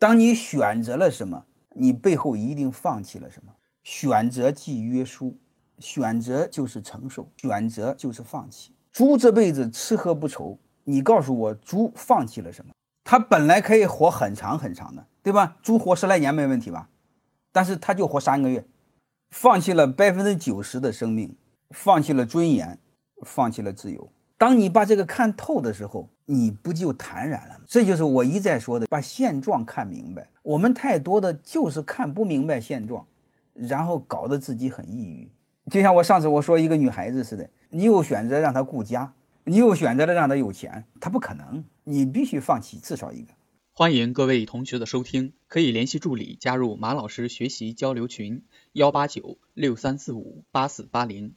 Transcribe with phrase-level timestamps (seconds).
[0.00, 3.52] 当你选择了什么，你背后一定放弃了什么。
[3.84, 5.36] 选择即约束，
[5.78, 8.72] 选择就是承受，选择就是放弃。
[8.90, 12.72] 猪这辈子吃喝不愁，你告诉我，猪放弃了什么？
[13.04, 15.58] 它本来可以活很长很长的，对吧？
[15.62, 16.88] 猪活十来年没问题吧？
[17.52, 18.64] 但是它就活三个月，
[19.32, 21.36] 放弃了百分之九十的生命，
[21.74, 22.78] 放弃了尊严，
[23.26, 24.10] 放弃了自由。
[24.40, 27.64] 当你把这个看透的时候，你不就坦然了吗？
[27.66, 30.30] 这就是我一再说的，把现状看明白。
[30.42, 33.06] 我们太多的就是看不明白现状，
[33.52, 35.30] 然后搞得自己很抑郁。
[35.70, 39.12] 就像我上次我说一个女孩子似的，你又选择让她顾家，
[39.44, 43.34] 你又选择了让她有钱，她不可能，你必须放弃至少一个。
[43.74, 51.34] 欢迎各位同学的收听，可以联系助理加入马老师学习交流群：幺八九六三四五八四八零。